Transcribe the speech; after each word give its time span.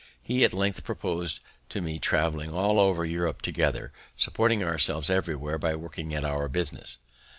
He 0.23 0.43
at 0.43 0.51
length 0.51 0.83
proposed 0.83 1.41
to 1.69 1.79
me 1.79 1.99
traveling 1.99 2.51
all 2.51 2.79
over 2.79 3.05
Europe 3.05 3.43
together, 3.43 3.93
supporting 4.15 4.63
ourselves 4.63 5.11
everywhere 5.11 5.59
by 5.59 5.75
working 5.75 6.11
at 6.15 6.25
our 6.25 6.47
business. 6.47 6.97